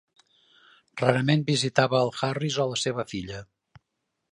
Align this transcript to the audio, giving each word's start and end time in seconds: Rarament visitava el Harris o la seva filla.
Rarament 1.01 1.43
visitava 1.51 2.01
el 2.07 2.11
Harris 2.23 2.59
o 2.63 2.67
la 2.73 2.83
seva 2.87 3.09
filla. 3.15 3.45